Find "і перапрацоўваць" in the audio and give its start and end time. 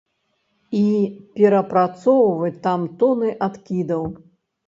0.77-2.59